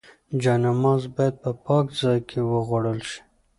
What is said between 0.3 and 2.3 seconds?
جاینماز باید په پاک ځای